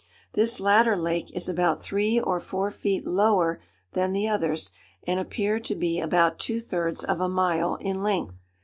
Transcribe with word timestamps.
This 0.33 0.59
latter 0.59 0.97
lake 0.97 1.29
is 1.35 1.47
about 1.47 1.83
three 1.83 2.19
or 2.19 2.39
four 2.39 2.71
feet 2.71 3.05
lower 3.05 3.61
than 3.91 4.13
the 4.13 4.27
others, 4.27 4.71
and 5.05 5.19
appeared 5.19 5.63
to 5.65 5.75
be 5.75 5.99
about 5.99 6.39
two 6.39 6.59
thirds 6.59 7.03
of 7.03 7.21
a 7.21 7.29
mile 7.29 7.75
in 7.75 8.01
length. 8.01 8.39